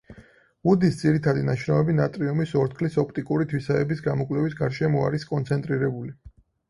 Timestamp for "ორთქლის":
2.61-2.97